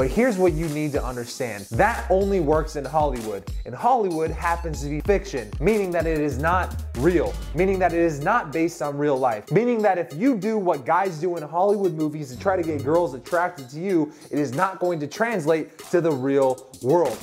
But 0.00 0.10
here's 0.10 0.38
what 0.38 0.54
you 0.54 0.66
need 0.70 0.92
to 0.92 1.04
understand. 1.04 1.66
That 1.72 2.10
only 2.10 2.40
works 2.40 2.76
in 2.76 2.86
Hollywood. 2.86 3.44
And 3.66 3.74
Hollywood 3.74 4.30
happens 4.30 4.80
to 4.80 4.88
be 4.88 5.02
fiction, 5.02 5.50
meaning 5.60 5.90
that 5.90 6.06
it 6.06 6.18
is 6.18 6.38
not 6.38 6.74
real, 6.96 7.34
meaning 7.54 7.78
that 7.80 7.92
it 7.92 7.98
is 7.98 8.24
not 8.24 8.50
based 8.50 8.80
on 8.80 8.96
real 8.96 9.18
life, 9.18 9.52
meaning 9.52 9.82
that 9.82 9.98
if 9.98 10.14
you 10.14 10.38
do 10.38 10.56
what 10.56 10.86
guys 10.86 11.20
do 11.20 11.36
in 11.36 11.42
Hollywood 11.42 11.92
movies 11.92 12.30
to 12.30 12.38
try 12.38 12.56
to 12.56 12.62
get 12.62 12.82
girls 12.82 13.12
attracted 13.12 13.68
to 13.68 13.78
you, 13.78 14.10
it 14.30 14.38
is 14.38 14.54
not 14.54 14.80
going 14.80 15.00
to 15.00 15.06
translate 15.06 15.76
to 15.90 16.00
the 16.00 16.10
real 16.10 16.66
world. 16.80 17.18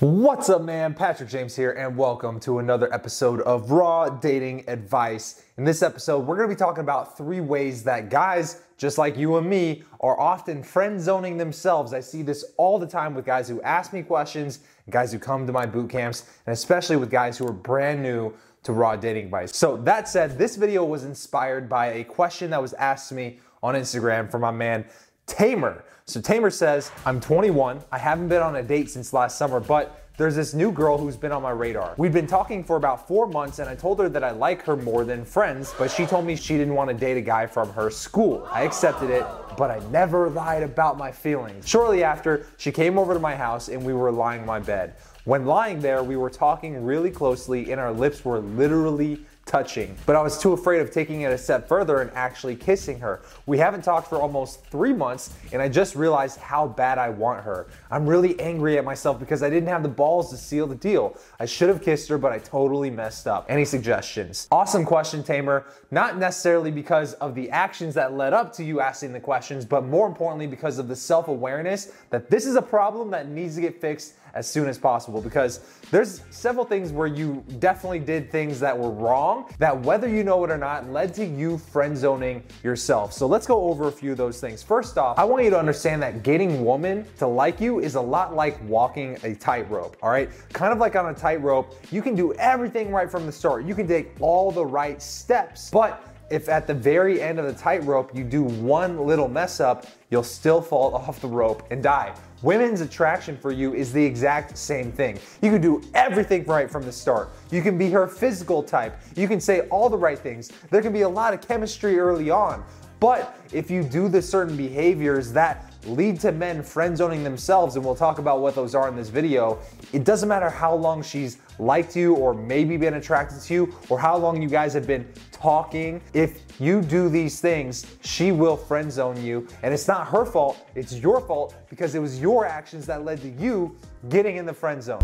What's 0.00 0.50
up, 0.50 0.60
man? 0.60 0.92
Patrick 0.92 1.30
James 1.30 1.56
here, 1.56 1.70
and 1.72 1.96
welcome 1.96 2.38
to 2.40 2.58
another 2.58 2.92
episode 2.92 3.40
of 3.40 3.70
Raw 3.70 4.10
Dating 4.10 4.62
Advice. 4.68 5.42
In 5.56 5.64
this 5.64 5.82
episode, 5.82 6.26
we're 6.26 6.36
gonna 6.36 6.48
be 6.48 6.54
talking 6.54 6.82
about 6.82 7.16
three 7.16 7.40
ways 7.40 7.82
that 7.84 8.10
guys, 8.10 8.60
just 8.76 8.98
like 8.98 9.16
you 9.16 9.38
and 9.38 9.48
me, 9.48 9.84
are 10.00 10.20
often 10.20 10.62
friend 10.62 11.00
zoning 11.00 11.38
themselves. 11.38 11.94
I 11.94 12.00
see 12.00 12.20
this 12.20 12.44
all 12.58 12.78
the 12.78 12.86
time 12.86 13.14
with 13.14 13.24
guys 13.24 13.48
who 13.48 13.62
ask 13.62 13.94
me 13.94 14.02
questions, 14.02 14.58
guys 14.90 15.12
who 15.12 15.18
come 15.18 15.46
to 15.46 15.52
my 15.54 15.64
boot 15.64 15.88
camps, 15.88 16.26
and 16.44 16.52
especially 16.52 16.96
with 16.96 17.10
guys 17.10 17.38
who 17.38 17.46
are 17.46 17.52
brand 17.54 18.02
new 18.02 18.34
to 18.64 18.74
Raw 18.74 18.96
Dating 18.96 19.24
Advice. 19.24 19.56
So, 19.56 19.78
that 19.78 20.10
said, 20.10 20.36
this 20.36 20.56
video 20.56 20.84
was 20.84 21.04
inspired 21.04 21.70
by 21.70 21.92
a 21.92 22.04
question 22.04 22.50
that 22.50 22.60
was 22.60 22.74
asked 22.74 23.08
to 23.08 23.14
me 23.14 23.40
on 23.62 23.74
Instagram 23.74 24.30
from 24.30 24.42
my 24.42 24.50
man 24.50 24.84
Tamer. 25.26 25.84
So 26.08 26.20
Tamer 26.20 26.50
says, 26.50 26.92
I'm 27.04 27.20
21. 27.20 27.80
I 27.90 27.98
haven't 27.98 28.28
been 28.28 28.40
on 28.40 28.54
a 28.54 28.62
date 28.62 28.88
since 28.90 29.12
last 29.12 29.36
summer, 29.36 29.58
but 29.58 30.06
there's 30.16 30.36
this 30.36 30.54
new 30.54 30.70
girl 30.70 30.96
who's 30.96 31.16
been 31.16 31.32
on 31.32 31.42
my 31.42 31.50
radar. 31.50 31.96
We'd 31.96 32.12
been 32.12 32.28
talking 32.28 32.62
for 32.62 32.76
about 32.76 33.08
four 33.08 33.26
months 33.26 33.58
and 33.58 33.68
I 33.68 33.74
told 33.74 33.98
her 33.98 34.08
that 34.10 34.22
I 34.22 34.30
like 34.30 34.62
her 34.62 34.76
more 34.76 35.04
than 35.04 35.24
friends, 35.24 35.74
but 35.76 35.90
she 35.90 36.06
told 36.06 36.24
me 36.24 36.36
she 36.36 36.56
didn't 36.56 36.74
want 36.74 36.90
to 36.90 36.94
date 36.94 37.16
a 37.16 37.20
guy 37.20 37.48
from 37.48 37.72
her 37.72 37.90
school. 37.90 38.46
I 38.52 38.62
accepted 38.62 39.10
it, 39.10 39.26
but 39.58 39.72
I 39.72 39.80
never 39.90 40.30
lied 40.30 40.62
about 40.62 40.96
my 40.96 41.10
feelings. 41.10 41.66
Shortly 41.66 42.04
after, 42.04 42.46
she 42.56 42.70
came 42.70 43.00
over 43.00 43.12
to 43.12 43.18
my 43.18 43.34
house 43.34 43.68
and 43.68 43.84
we 43.84 43.92
were 43.92 44.12
lying 44.12 44.42
in 44.42 44.46
my 44.46 44.60
bed. 44.60 44.94
When 45.24 45.44
lying 45.44 45.80
there, 45.80 46.04
we 46.04 46.16
were 46.16 46.30
talking 46.30 46.84
really 46.84 47.10
closely 47.10 47.72
and 47.72 47.80
our 47.80 47.92
lips 47.92 48.24
were 48.24 48.38
literally 48.38 49.26
touching. 49.46 49.96
But 50.06 50.16
I 50.16 50.22
was 50.22 50.38
too 50.38 50.52
afraid 50.52 50.80
of 50.80 50.90
taking 50.90 51.20
it 51.20 51.32
a 51.32 51.38
step 51.38 51.68
further 51.68 52.00
and 52.00 52.10
actually 52.14 52.56
kissing 52.56 52.98
her. 52.98 53.22
We 53.46 53.58
haven't 53.58 53.82
talked 53.82 54.08
for 54.08 54.20
almost 54.20 54.66
three 54.66 54.92
months, 54.92 55.32
and 55.52 55.62
I 55.62 55.68
just 55.68 55.94
realized 55.94 56.40
how 56.40 56.66
bad 56.66 56.98
I 56.98 57.10
want 57.10 57.44
her. 57.44 57.68
I'm 57.88 58.06
really 58.08 58.38
angry 58.40 58.76
at 58.76 58.84
myself 58.84 59.20
because 59.20 59.44
I 59.44 59.48
didn't 59.48 59.68
have 59.68 59.84
the 59.84 59.88
balls 59.88 60.30
to 60.30 60.36
seal 60.36 60.66
the 60.66 60.74
deal. 60.74 61.16
I 61.38 61.46
should 61.46 61.68
have 61.68 61.80
kissed 61.80 62.08
her, 62.08 62.18
but 62.18 62.32
I 62.32 62.38
totally 62.38 62.90
messed 62.90 63.28
up. 63.28 63.46
Any 63.48 63.64
suggestions? 63.64 64.48
Awesome 64.50 64.84
question, 64.84 65.22
Tamer. 65.22 65.64
Not 65.92 66.18
necessarily 66.18 66.72
because 66.72 67.14
of 67.14 67.36
the 67.36 67.48
actions 67.50 67.94
that 67.94 68.14
led 68.14 68.32
up 68.32 68.52
to 68.54 68.64
you 68.64 68.80
asking 68.80 69.12
the 69.12 69.20
questions, 69.20 69.64
but 69.64 69.84
more 69.84 70.08
importantly, 70.08 70.48
because 70.48 70.78
of 70.78 70.88
the 70.88 70.96
self 70.96 71.28
awareness 71.28 71.92
that 72.10 72.30
this 72.30 72.46
is 72.46 72.56
a 72.56 72.62
problem 72.62 73.12
that 73.12 73.28
needs 73.28 73.54
to 73.54 73.60
get 73.60 73.80
fixed 73.80 74.14
as 74.36 74.48
soon 74.48 74.68
as 74.68 74.78
possible 74.78 75.20
because 75.20 75.60
there's 75.90 76.22
several 76.30 76.64
things 76.64 76.92
where 76.92 77.06
you 77.06 77.42
definitely 77.58 77.98
did 77.98 78.30
things 78.30 78.60
that 78.60 78.78
were 78.78 78.90
wrong 78.90 79.46
that 79.58 79.80
whether 79.82 80.08
you 80.08 80.22
know 80.22 80.44
it 80.44 80.50
or 80.50 80.58
not 80.58 80.88
led 80.90 81.14
to 81.14 81.24
you 81.24 81.56
friend 81.58 81.96
zoning 81.96 82.42
yourself. 82.62 83.12
So 83.12 83.26
let's 83.26 83.46
go 83.46 83.64
over 83.64 83.88
a 83.88 83.92
few 83.92 84.12
of 84.12 84.18
those 84.18 84.40
things. 84.40 84.62
First 84.62 84.98
off, 84.98 85.18
I 85.18 85.24
want 85.24 85.44
you 85.44 85.50
to 85.50 85.58
understand 85.58 86.02
that 86.02 86.22
getting 86.22 86.64
women 86.64 87.06
to 87.18 87.26
like 87.26 87.60
you 87.60 87.80
is 87.80 87.94
a 87.94 88.00
lot 88.00 88.34
like 88.34 88.62
walking 88.68 89.16
a 89.22 89.34
tightrope, 89.34 89.96
all 90.02 90.10
right? 90.10 90.30
Kind 90.52 90.72
of 90.72 90.78
like 90.78 90.94
on 90.96 91.06
a 91.06 91.14
tightrope, 91.14 91.74
you 91.90 92.02
can 92.02 92.14
do 92.14 92.34
everything 92.34 92.90
right 92.90 93.10
from 93.10 93.24
the 93.26 93.32
start. 93.32 93.64
You 93.64 93.74
can 93.74 93.88
take 93.88 94.10
all 94.20 94.50
the 94.50 94.64
right 94.64 95.00
steps, 95.00 95.70
but 95.70 96.02
if 96.30 96.48
at 96.48 96.66
the 96.66 96.74
very 96.74 97.22
end 97.22 97.38
of 97.38 97.46
the 97.46 97.52
tightrope 97.52 98.14
you 98.14 98.24
do 98.24 98.42
one 98.42 99.06
little 99.06 99.28
mess 99.28 99.60
up, 99.60 99.86
you'll 100.10 100.22
still 100.22 100.60
fall 100.60 100.94
off 100.94 101.20
the 101.20 101.28
rope 101.28 101.66
and 101.70 101.82
die. 101.82 102.14
Women's 102.42 102.82
attraction 102.82 103.36
for 103.36 103.50
you 103.50 103.74
is 103.74 103.92
the 103.92 104.04
exact 104.04 104.58
same 104.58 104.92
thing. 104.92 105.18
You 105.40 105.50
can 105.50 105.62
do 105.62 105.82
everything 105.94 106.44
right 106.44 106.70
from 106.70 106.84
the 106.84 106.92
start. 106.92 107.30
You 107.50 107.62
can 107.62 107.78
be 107.78 107.90
her 107.90 108.06
physical 108.06 108.62
type. 108.62 108.98
You 109.16 109.26
can 109.26 109.40
say 109.40 109.60
all 109.68 109.88
the 109.88 109.96
right 109.96 110.18
things. 110.18 110.52
There 110.70 110.82
can 110.82 110.92
be 110.92 111.02
a 111.02 111.08
lot 111.08 111.32
of 111.32 111.46
chemistry 111.46 111.98
early 111.98 112.30
on. 112.30 112.62
But 113.00 113.38
if 113.52 113.70
you 113.70 113.82
do 113.82 114.08
the 114.08 114.20
certain 114.20 114.56
behaviors 114.56 115.32
that 115.32 115.72
lead 115.86 116.18
to 116.20 116.32
men 116.32 116.62
friend 116.62 116.96
zoning 116.96 117.22
themselves, 117.22 117.76
and 117.76 117.84
we'll 117.84 117.94
talk 117.94 118.18
about 118.18 118.40
what 118.40 118.54
those 118.54 118.74
are 118.74 118.88
in 118.88 118.96
this 118.96 119.08
video, 119.08 119.58
it 119.92 120.04
doesn't 120.04 120.28
matter 120.28 120.50
how 120.50 120.74
long 120.74 121.02
she's 121.02 121.38
liked 121.58 121.96
you 121.96 122.14
or 122.14 122.34
maybe 122.34 122.76
been 122.76 122.94
attracted 122.94 123.40
to 123.40 123.54
you 123.54 123.74
or 123.88 123.98
how 123.98 124.16
long 124.16 124.42
you 124.42 124.48
guys 124.48 124.74
have 124.74 124.86
been 124.86 125.06
talking. 125.40 126.00
If 126.14 126.42
you 126.60 126.80
do 126.80 127.08
these 127.08 127.40
things, 127.40 127.86
she 128.02 128.32
will 128.32 128.56
friend 128.56 128.90
zone 128.90 129.22
you. 129.22 129.46
And 129.62 129.72
it's 129.72 129.88
not 129.88 130.08
her 130.08 130.24
fault, 130.24 130.66
it's 130.74 130.94
your 130.94 131.20
fault 131.20 131.54
because 131.68 131.94
it 131.94 132.00
was 132.00 132.20
your 132.20 132.46
actions 132.46 132.86
that 132.86 133.04
led 133.04 133.20
to 133.22 133.28
you 133.28 133.76
getting 134.08 134.36
in 134.36 134.46
the 134.46 134.54
friend 134.54 134.82
zone. 134.82 135.00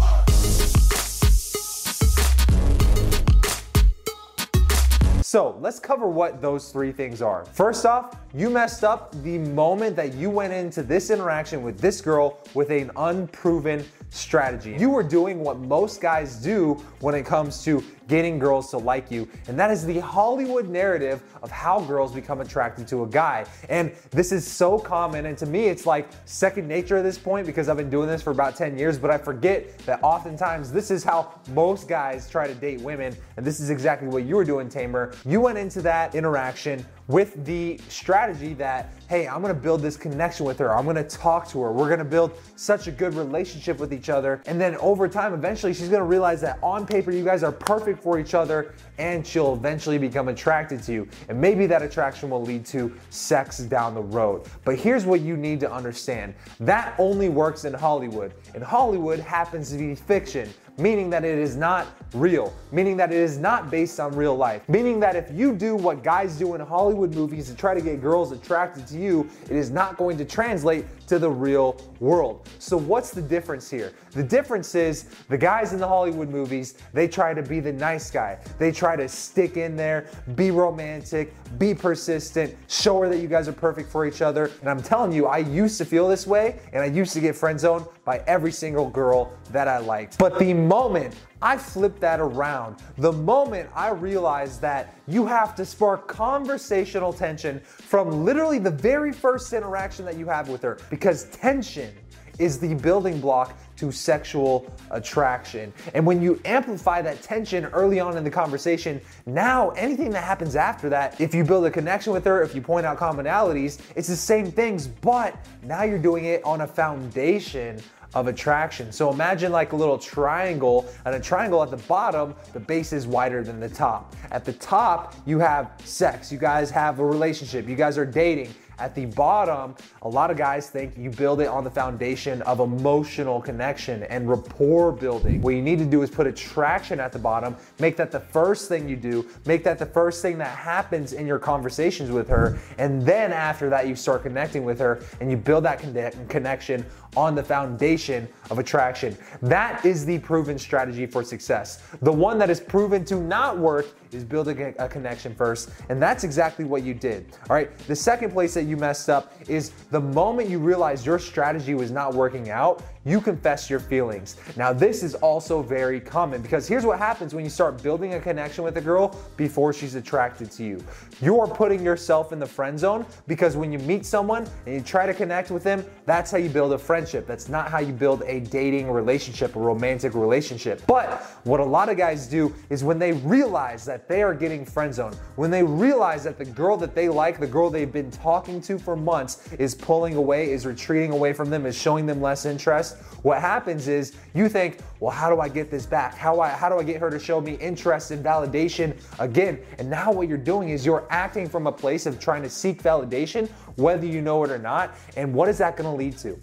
So 5.33 5.57
let's 5.63 5.81
cover 5.81 6.09
what 6.09 6.43
those 6.43 6.71
three 6.71 6.93
things 6.93 7.23
are. 7.23 7.47
First 7.47 7.87
off, 7.87 8.19
you 8.35 8.51
messed 8.51 8.85
up 8.85 9.15
the 9.23 9.39
moment 9.39 9.97
that 9.97 10.13
you 10.13 10.29
went 10.29 10.53
into 10.53 10.83
this 10.83 11.09
interaction 11.09 11.63
with 11.63 11.79
this 11.79 12.03
girl 12.03 12.39
with 12.53 12.69
an 12.69 12.91
unproven 12.97 13.83
strategy. 14.11 14.77
You 14.79 14.91
were 14.91 15.03
doing 15.03 15.41
what 15.41 15.59
most 15.59 16.03
guys 16.03 16.37
do 16.37 16.75
when 17.01 17.15
it 17.15 17.25
comes 17.25 17.65
to 17.65 17.83
getting 18.09 18.39
girls 18.39 18.71
to 18.71 18.79
like 18.79 19.11
you. 19.11 19.29
And 19.49 19.59
that 19.59 19.71
is 19.71 19.85
the 19.85 20.01
Hollywood 20.01 20.69
narrative 20.69 21.23
of 21.43 21.51
how 21.51 21.81
girls 21.81 22.13
become 22.13 22.41
attracted 22.41 22.87
to 22.89 23.03
a 23.05 23.07
guy. 23.07 23.45
And 23.69 23.93
this 24.11 24.33
is 24.33 24.47
so 24.47 24.79
common. 24.79 25.27
And 25.27 25.37
to 25.39 25.47
me, 25.47 25.67
it's 25.67 25.87
like 25.87 26.09
second 26.25 26.69
nature 26.69 26.97
at 26.97 27.03
this 27.03 27.19
point 27.19 27.47
because 27.47 27.69
I've 27.69 27.77
been 27.77 27.91
doing 27.91 28.09
this 28.09 28.23
for 28.23 28.31
about 28.31 28.57
10 28.57 28.79
years. 28.79 28.99
But 28.99 29.11
I 29.11 29.19
forget 29.19 29.79
that 29.81 30.01
oftentimes 30.03 30.73
this 30.73 30.91
is 30.91 31.05
how 31.05 31.41
most 31.51 31.89
guys 31.89 32.29
try 32.29 32.47
to 32.47 32.55
date 32.55 32.81
women. 32.81 33.17
And 33.37 33.47
this 33.47 33.61
is 33.61 33.71
exactly 33.71 34.09
what 34.09 34.25
you 34.25 34.37
were 34.37 34.45
doing, 34.45 34.69
Tamer. 34.69 35.13
You 35.25 35.41
went 35.41 35.59
into 35.59 35.83
that 35.83 36.15
interaction 36.15 36.85
with 37.09 37.45
the 37.45 37.79
strategy 37.89 38.55
that, 38.55 38.93
hey, 39.09 39.29
I'm 39.29 39.43
gonna 39.43 39.55
build 39.55 39.83
this 39.83 39.97
connection 39.97 40.47
with 40.47 40.59
her. 40.59 40.75
I'm 40.75 40.87
gonna 40.87 41.05
talk 41.05 41.49
to 41.49 41.61
her. 41.63 41.73
We're 41.73 41.91
gonna 41.91 42.05
build 42.05 42.33
such 42.57 42.87
a 42.87 42.91
good 42.91 43.15
relationship 43.15 43.79
with 43.79 43.93
each 43.93 44.09
other. 44.09 44.41
And 44.47 44.61
then 44.61 44.77
over 44.77 45.09
time, 45.09 45.35
eventually, 45.35 45.75
she's 45.75 45.89
gonna 45.89 46.05
realize 46.05 46.41
that 46.43 46.59
on 46.63 46.87
paper, 46.87 47.11
you 47.11 47.25
guys 47.25 47.43
are 47.43 47.53
perfect 47.53 47.92
for 47.99 48.19
each 48.19 48.35
other 48.35 48.75
and 48.99 49.27
she'll 49.27 49.55
eventually 49.55 49.99
become 49.99 50.29
attracted 50.29 50.83
to 50.85 50.93
you. 50.93 51.09
And 51.29 51.41
maybe 51.41 51.67
that 51.67 51.83
attraction 51.83 52.31
will 52.31 52.43
lead 52.43 52.65
to 52.67 52.93
sex 53.11 53.59
down 53.59 53.95
the 53.95 54.03
road. 54.03 54.47
But 54.65 54.77
here's 54.77 55.07
what 55.07 55.21
you 55.21 55.37
need 55.37 55.61
to 55.61 55.73
understand 55.73 56.35
that 56.61 56.95
only 56.99 57.29
works 57.29 57.65
in 57.65 57.73
Hollywood. 57.73 58.35
And 58.55 58.63
Hollywood 58.63 59.19
happens 59.19 59.71
to 59.71 59.79
be 59.79 59.95
fiction 59.95 60.49
meaning 60.83 61.09
that 61.11 61.25
it 61.25 61.39
is 61.39 61.55
not 61.55 61.87
real, 62.13 62.53
meaning 62.73 62.97
that 62.97 63.13
it 63.13 63.19
is 63.19 63.39
not 63.39 63.71
based 63.71 64.01
on 64.01 64.15
real 64.17 64.37
life, 64.37 64.69
meaning 64.69 64.99
that 65.01 65.15
if 65.15 65.31
you 65.33 65.55
do 65.55 65.77
what 65.77 66.03
guys 66.03 66.37
do 66.37 66.55
in 66.55 66.61
Hollywood 66.61 67.15
movies 67.15 67.49
to 67.49 67.55
try 67.55 67.73
to 67.73 67.81
get 67.81 68.03
girls 68.03 68.33
attracted 68.33 68.87
to 68.89 68.99
you, 68.99 69.31
it 69.45 69.57
is 69.57 69.71
not 69.71 69.97
going 69.97 70.19
to 70.19 70.25
translate 70.25 70.85
to 71.07 71.19
the 71.19 71.31
real 71.31 71.81
world. 72.01 72.49
So, 72.59 72.77
what's 72.77 73.11
the 73.11 73.23
difference 73.23 73.71
here? 73.71 73.93
The 74.11 74.23
difference 74.23 74.75
is 74.75 75.05
the 75.29 75.39
guys 75.39 75.73
in 75.73 75.79
the 75.79 75.87
Hollywood 75.87 76.29
movies, 76.29 76.75
they 76.93 77.07
try 77.07 77.33
to 77.33 77.43
be 77.43 77.61
the 77.61 77.73
nice 77.73 78.11
guy. 78.11 78.39
They 78.59 78.73
try 78.73 78.97
to 78.97 79.09
stick 79.09 79.57
in 79.57 79.77
there, 79.77 80.07
be 80.35 80.51
romantic, 80.51 81.35
be 81.59 81.75
persistent, 81.75 82.57
show 82.69 83.01
her 83.01 83.09
that 83.09 83.19
you 83.19 83.29
guys 83.29 83.49
are 83.49 83.53
perfect 83.53 83.91
for 83.91 84.07
each 84.07 84.23
other. 84.23 84.51
And 84.61 84.71
I'm 84.71 84.83
telling 84.83 85.13
you, 85.13 85.27
I 85.27 85.39
used 85.39 85.79
to 85.79 85.85
feel 85.85 86.09
this 86.09 86.27
way, 86.27 86.61
and 86.73 86.83
I 86.83 86.87
used 86.87 87.13
to 87.15 87.21
get 87.21 87.37
friend 87.37 87.59
zoned 87.59 87.87
by 88.05 88.19
every 88.27 88.53
single 88.53 88.89
girl 88.89 89.33
that 89.51 89.69
I 89.69 89.79
liked. 89.79 90.19
But 90.19 90.39
the 90.39 90.55
moment 90.55 91.15
I 91.41 91.57
flipped 91.57 92.01
that 92.01 92.21
around, 92.21 92.77
the 92.99 93.13
moment 93.13 93.69
I 93.75 93.91
realized 93.91 94.61
that 94.61 94.95
you 95.09 95.27
have 95.27 95.55
to 95.57 95.65
spark 95.65 96.07
conversational 96.07 97.13
tension 97.13 97.61
from 97.61 98.25
literally 98.25 98.59
the 98.59 98.71
very 98.71 99.13
first 99.13 99.53
interaction 99.53 100.05
that 100.05 100.17
you 100.17 100.27
have 100.27 100.49
with 100.49 100.63
her, 100.63 100.79
because 100.91 101.25
tension 101.27 101.93
is 102.39 102.59
the 102.59 102.75
building 102.75 103.21
block 103.21 103.57
to 103.83 103.91
sexual 103.91 104.65
attraction. 104.93 105.73
And 105.93 106.07
when 106.07 106.23
you 106.23 106.41
amplify 106.45 107.03
that 107.03 107.21
tension 107.21 107.65
early 107.67 107.99
on 107.99 108.17
in 108.17 108.23
the 108.23 108.31
conversation, 108.31 109.01
now 109.27 109.71
anything 109.71 110.11
that 110.11 110.23
happens 110.23 110.55
after 110.55 110.89
that, 110.91 111.21
if 111.21 111.35
you 111.35 111.43
build 111.43 111.65
a 111.65 111.71
connection 111.71 112.13
with 112.13 112.25
her, 112.25 112.43
if 112.43 112.55
you 112.55 112.63
point 112.63 112.87
out 112.87 112.97
commonalities, 112.97 113.81
it's 113.97 114.07
the 114.07 114.15
same 114.15 114.53
things, 114.53 114.87
but 114.87 115.35
now 115.65 115.83
you're 115.83 115.99
doing 115.99 116.27
it 116.27 116.45
on 116.45 116.61
a 116.61 116.67
foundation 116.67 117.81
of 118.15 118.29
attraction. 118.29 118.93
So 118.93 119.11
imagine 119.11 119.51
like 119.51 119.73
a 119.73 119.77
little 119.77 119.99
triangle, 119.99 120.87
and 121.05 121.17
a 121.17 121.21
triangle 121.21 121.61
at 121.61 121.73
the 121.73 121.79
bottom, 121.89 122.37
the 122.53 122.61
base 122.61 122.93
is 122.93 123.09
wider 123.09 123.43
than 123.43 123.59
the 123.59 123.69
top. 123.69 124.15
At 124.31 124.45
the 124.45 124.53
top, 124.53 125.17
you 125.27 125.41
have 125.41 125.73
sex. 125.83 126.31
You 126.31 126.39
guys 126.39 126.71
have 126.71 127.01
a 127.01 127.05
relationship. 127.05 127.67
You 127.67 127.75
guys 127.75 127.99
are 127.99 128.07
dating. 128.07 128.55
At 128.79 128.95
the 128.95 129.07
bottom, 129.07 129.75
a 130.03 130.09
lot 130.09 130.31
of 130.31 130.37
guys 130.37 130.71
think 130.71 130.97
you 130.97 131.11
build 131.11 131.41
it 131.41 131.49
on 131.49 131.65
the 131.65 131.71
foundation 131.71 132.43
of 132.43 132.61
emotional 132.61 133.41
connection 133.41 134.03
and 134.05 134.29
rapport 134.29 134.93
building. 134.93 135.41
What 135.43 135.55
you 135.55 135.63
need 135.63 135.79
to 135.79 135.85
do 135.85 136.03
is 136.03 136.11
put 136.11 136.27
attraction 136.27 137.01
at 137.01 137.13
the 137.13 137.19
bottom, 137.19 137.57
make 137.79 137.97
that 137.97 138.11
the 138.11 138.21
first 138.21 138.69
thing 138.69 138.89
you 138.89 138.97
do, 138.97 139.29
make 139.47 139.65
that 139.65 139.79
the 139.79 139.87
first 139.87 140.23
thing 140.23 140.39
that 140.39 140.57
happens 140.57 141.13
in 141.13 141.27
your 141.27 141.39
conversations 141.39 142.11
with 142.11 142.29
her, 142.29 142.59
and 142.79 143.03
then 143.03 143.33
after 143.33 143.69
that, 143.71 143.87
you 143.87 143.95
start 143.95 144.23
connecting 144.23 144.65
with 144.65 144.79
her 144.79 145.03
and 145.21 145.31
you 145.31 145.37
build 145.37 145.65
that 145.65 145.81
connection 146.29 146.85
on 147.17 147.35
the 147.35 147.43
foundation 147.43 148.29
of 148.51 148.59
attraction. 148.59 149.17
That 149.43 149.85
is 149.85 150.07
the 150.07 150.19
proven 150.21 150.59
strategy 150.59 151.07
for 151.07 151.23
success. 151.23 151.83
The 152.01 152.13
one 152.13 152.39
that 152.39 152.51
is 152.51 152.61
proven 152.61 153.05
to 153.07 153.17
not 153.17 153.59
work 153.59 153.87
is 154.13 154.25
building 154.25 154.75
a, 154.79 154.89
connection 154.89 155.35
first, 155.35 155.71
and 155.89 156.03
that's 156.03 156.25
exactly 156.25 156.65
what 156.65 156.83
you 156.83 156.93
did. 156.95 157.37
All 157.49 157.57
right, 157.57 157.77
the 157.87 157.97
second 157.97 158.33
place 158.33 158.55
that 158.55 158.65
you 158.65 158.77
messed 158.77 159.09
up 159.09 159.33
is 159.49 159.71
the 159.91 160.01
moment 160.01 160.51
you 160.51 160.59
realized 160.59 161.07
your 161.07 161.19
strategy 161.19 161.75
was 161.75 161.91
not 161.91 162.15
working 162.15 162.51
out, 162.51 162.83
you 163.05 163.21
confess 163.21 163.69
your 163.69 163.81
feelings. 163.81 164.37
Now, 164.57 164.73
this 164.73 165.03
is 165.03 165.15
also 165.17 165.63
very 165.63 166.01
common 166.01 166.41
because 166.41 166.69
here's 166.69 166.87
what 166.87 166.99
happens 166.99 167.35
when 167.35 167.45
you 167.45 167.51
start 167.51 167.83
building 167.83 168.15
a 168.15 168.21
connection 168.21 168.63
with 168.63 168.77
a 168.77 168.81
girl 168.81 169.17
before 169.37 169.73
she's 169.73 169.97
attracted 169.97 170.51
to 170.53 170.65
you. 170.65 170.85
You're 171.21 171.49
putting 171.49 171.83
yourself 171.83 172.33
in 172.33 172.39
the 172.39 172.47
friend 172.47 172.79
zone 172.79 173.05
because 173.27 173.57
when 173.57 173.73
you 173.73 173.79
meet 173.81 174.07
someone 174.07 174.47
and 174.67 174.77
you 174.77 174.81
try 174.81 175.07
to 175.07 175.15
connect 175.15 175.51
with 175.51 175.65
them, 175.65 175.85
that's 176.07 176.31
how 176.31 176.39
you 176.39 176.49
build 176.49 176.73
a 176.73 176.79
friendship. 176.79 177.27
That's 177.27 177.49
not 177.49 177.71
how 177.71 177.81
you 177.81 177.93
build 177.93 178.23
a 178.27 178.41
dating 178.41 178.91
relationship, 178.91 179.57
a 179.57 179.61
romantic 179.61 180.15
relationship. 180.15 180.83
But 180.87 181.23
what 181.45 181.61
a 181.61 181.65
lot 181.65 181.89
of 181.89 181.97
guys 181.97 182.27
do 182.27 182.55
is 182.71 182.85
when 182.85 182.99
they 182.99 183.13
realize 183.13 183.85
that 183.87 184.09
they 184.09 184.23
are 184.23 184.35
getting 184.35 184.65
friend 184.65 184.95
zoned, 184.95 185.17
when 185.37 185.51
they 185.51 185.63
realize 185.63 186.23
that 186.25 186.39
the 186.39 186.45
girl 186.45 186.77
that 186.77 186.95
they 186.95 187.09
like, 187.09 187.41
the 187.41 187.47
girl 187.47 187.69
they've 187.69 187.93
been 187.93 188.11
talking 188.11 188.61
to 188.63 188.79
for 188.79 188.95
months, 188.95 189.53
is 189.55 189.75
pulling 189.75 190.15
away, 190.15 190.53
is 190.53 190.67
retreating 190.67 191.11
away 191.11 191.33
from 191.33 191.51
them, 191.51 191.67
is 191.67 191.77
showing 191.77 192.07
them 192.07 192.21
less 192.21 192.45
interest 192.45 192.92
what 193.23 193.41
happens 193.41 193.89
is 193.89 194.15
you 194.35 194.49
think, 194.49 194.79
well, 195.01 195.11
how 195.11 195.31
do 195.31 195.41
I 195.41 195.49
get 195.49 195.71
this 195.71 195.87
back? 195.87 196.15
How, 196.15 196.41
I, 196.41 196.51
how 196.51 196.69
do 196.69 196.79
I 196.79 196.83
get 196.83 197.01
her 197.01 197.11
to 197.11 197.19
show 197.19 197.41
me 197.41 197.55
interest 197.55 198.11
and 198.11 198.25
validation 198.25 198.97
again? 199.19 199.61
And 199.79 199.89
now 199.89 200.13
what 200.13 200.29
you're 200.29 200.39
doing 200.39 200.71
is 200.71 200.85
you're 200.85 201.07
acting 201.11 201.49
from 201.49 201.67
a 201.67 201.73
place 201.73 202.07
of 202.07 202.19
trying 202.19 202.43
to 202.43 202.51
seek 202.51 202.83
validation, 202.83 203.49
whether 203.77 204.07
you 204.07 204.21
know 204.23 204.43
it 204.45 204.51
or 204.51 204.59
not. 204.59 204.95
And 205.17 205.33
what 205.33 205.49
is 205.49 205.59
that 205.59 205.77
gonna 205.77 205.95
lead 205.95 206.19
to? 206.19 206.39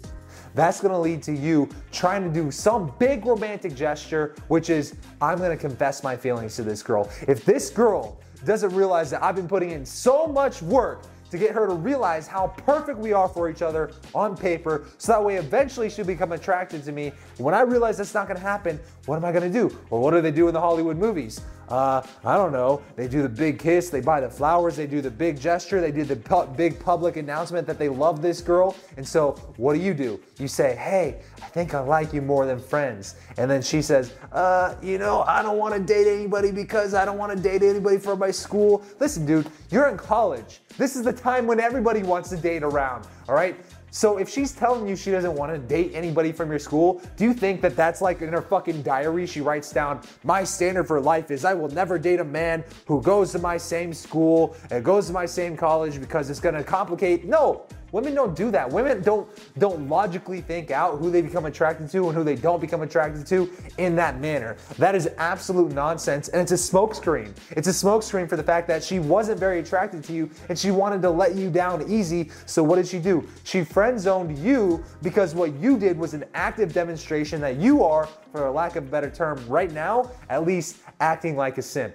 That's 0.54 0.80
gonna 0.80 1.00
lead 1.00 1.22
to 1.24 1.32
you 1.32 1.68
trying 1.92 2.24
to 2.24 2.30
do 2.30 2.50
some 2.50 2.92
big 2.98 3.24
romantic 3.24 3.74
gesture, 3.74 4.34
which 4.48 4.70
is, 4.70 4.94
I'm 5.20 5.38
gonna 5.38 5.56
confess 5.56 6.02
my 6.02 6.16
feelings 6.16 6.56
to 6.56 6.62
this 6.62 6.82
girl. 6.82 7.08
If 7.28 7.44
this 7.44 7.70
girl 7.70 8.20
doesn't 8.44 8.74
realize 8.74 9.10
that 9.10 9.22
I've 9.22 9.36
been 9.36 9.48
putting 9.48 9.70
in 9.70 9.84
so 9.84 10.26
much 10.26 10.62
work 10.62 11.04
to 11.30 11.38
get 11.38 11.52
her 11.52 11.66
to 11.66 11.74
realize 11.74 12.26
how 12.26 12.48
perfect 12.48 12.98
we 12.98 13.12
are 13.12 13.28
for 13.28 13.48
each 13.48 13.62
other 13.62 13.92
on 14.14 14.36
paper 14.36 14.86
so 14.98 15.12
that 15.12 15.24
way 15.24 15.36
eventually 15.36 15.88
she'll 15.88 16.04
become 16.04 16.32
attracted 16.32 16.84
to 16.84 16.92
me. 16.92 17.12
When 17.38 17.54
I 17.54 17.60
realize 17.62 17.98
that's 17.98 18.14
not 18.14 18.28
gonna 18.28 18.40
happen, 18.40 18.80
what 19.06 19.16
am 19.16 19.24
I 19.24 19.32
gonna 19.32 19.50
do? 19.50 19.76
Well, 19.90 20.00
what 20.00 20.10
do 20.12 20.20
they 20.20 20.32
do 20.32 20.48
in 20.48 20.54
the 20.54 20.60
Hollywood 20.60 20.96
movies? 20.96 21.40
Uh, 21.70 22.02
I 22.24 22.36
don't 22.36 22.52
know. 22.52 22.82
They 22.96 23.06
do 23.06 23.22
the 23.22 23.28
big 23.28 23.58
kiss, 23.58 23.90
they 23.90 24.00
buy 24.00 24.20
the 24.20 24.28
flowers, 24.28 24.76
they 24.76 24.86
do 24.86 25.00
the 25.00 25.10
big 25.10 25.40
gesture, 25.40 25.80
they 25.80 25.92
do 25.92 26.04
the 26.04 26.16
pu- 26.16 26.46
big 26.56 26.80
public 26.80 27.16
announcement 27.16 27.66
that 27.68 27.78
they 27.78 27.88
love 27.88 28.22
this 28.22 28.40
girl. 28.40 28.74
And 28.96 29.06
so, 29.06 29.32
what 29.56 29.74
do 29.74 29.80
you 29.80 29.94
do? 29.94 30.20
You 30.38 30.48
say, 30.48 30.74
Hey, 30.74 31.20
I 31.42 31.46
think 31.46 31.74
I 31.74 31.80
like 31.80 32.12
you 32.12 32.22
more 32.22 32.44
than 32.44 32.58
friends. 32.58 33.14
And 33.36 33.50
then 33.50 33.62
she 33.62 33.82
says, 33.82 34.12
Uh, 34.32 34.74
you 34.82 34.98
know, 34.98 35.22
I 35.22 35.42
don't 35.42 35.58
wanna 35.58 35.78
date 35.78 36.08
anybody 36.08 36.50
because 36.50 36.94
I 36.94 37.04
don't 37.04 37.18
wanna 37.18 37.36
date 37.36 37.62
anybody 37.62 37.98
from 37.98 38.18
my 38.18 38.30
school. 38.30 38.82
Listen, 38.98 39.24
dude, 39.24 39.46
you're 39.70 39.88
in 39.88 39.96
college. 39.96 40.60
This 40.76 40.96
is 40.96 41.02
the 41.02 41.12
time 41.12 41.46
when 41.46 41.60
everybody 41.60 42.02
wants 42.02 42.30
to 42.30 42.36
date 42.36 42.62
around, 42.62 43.06
all 43.28 43.34
right? 43.34 43.56
So 43.90 44.18
if 44.18 44.28
she's 44.28 44.52
telling 44.52 44.86
you 44.88 44.96
she 44.96 45.10
doesn't 45.10 45.34
want 45.34 45.52
to 45.52 45.58
date 45.58 45.92
anybody 45.94 46.32
from 46.32 46.50
your 46.50 46.58
school, 46.58 47.02
do 47.16 47.24
you 47.24 47.34
think 47.34 47.60
that 47.62 47.76
that's 47.76 48.00
like 48.00 48.22
in 48.22 48.28
her 48.28 48.42
fucking 48.42 48.82
diary 48.82 49.26
she 49.26 49.40
writes 49.40 49.72
down, 49.72 50.00
my 50.22 50.44
standard 50.44 50.86
for 50.86 51.00
life 51.00 51.30
is 51.30 51.44
I 51.44 51.54
will 51.54 51.68
never 51.68 51.98
date 51.98 52.20
a 52.20 52.24
man 52.24 52.64
who 52.86 53.02
goes 53.02 53.32
to 53.32 53.38
my 53.38 53.56
same 53.56 53.92
school 53.92 54.56
and 54.70 54.84
goes 54.84 55.08
to 55.08 55.12
my 55.12 55.26
same 55.26 55.56
college 55.56 56.00
because 56.00 56.30
it's 56.30 56.40
going 56.40 56.54
to 56.54 56.62
complicate? 56.64 57.24
No. 57.24 57.66
Women 57.92 58.14
don't 58.14 58.36
do 58.36 58.50
that. 58.50 58.70
Women 58.70 59.02
don't 59.02 59.28
don't 59.58 59.88
logically 59.88 60.40
think 60.40 60.70
out 60.70 60.98
who 60.98 61.10
they 61.10 61.22
become 61.22 61.46
attracted 61.46 61.90
to 61.90 62.06
and 62.06 62.16
who 62.16 62.24
they 62.24 62.36
don't 62.36 62.60
become 62.60 62.82
attracted 62.82 63.26
to 63.28 63.50
in 63.78 63.96
that 63.96 64.20
manner. 64.20 64.56
That 64.78 64.94
is 64.94 65.10
absolute 65.18 65.72
nonsense 65.72 66.28
and 66.28 66.40
it's 66.40 66.52
a 66.52 66.72
smokescreen. 66.72 67.34
It's 67.50 67.68
a 67.68 67.72
smokescreen 67.72 68.28
for 68.28 68.36
the 68.36 68.42
fact 68.42 68.68
that 68.68 68.82
she 68.82 68.98
wasn't 68.98 69.38
very 69.38 69.58
attracted 69.58 70.04
to 70.04 70.12
you 70.12 70.30
and 70.48 70.58
she 70.58 70.70
wanted 70.70 71.02
to 71.02 71.10
let 71.10 71.34
you 71.34 71.50
down 71.50 71.90
easy. 71.90 72.30
So 72.46 72.62
what 72.62 72.76
did 72.76 72.86
she 72.86 72.98
do? 72.98 73.28
She 73.44 73.64
friend 73.64 73.98
zoned 73.98 74.38
you 74.38 74.84
because 75.02 75.34
what 75.34 75.54
you 75.54 75.78
did 75.78 75.98
was 75.98 76.14
an 76.14 76.24
active 76.34 76.72
demonstration 76.72 77.40
that 77.40 77.56
you 77.56 77.84
are, 77.84 78.08
for 78.32 78.46
a 78.46 78.52
lack 78.52 78.76
of 78.76 78.84
a 78.84 78.90
better 78.90 79.10
term, 79.10 79.44
right 79.48 79.72
now, 79.72 80.10
at 80.28 80.46
least 80.46 80.78
acting 81.00 81.36
like 81.36 81.58
a 81.58 81.62
simp. 81.62 81.94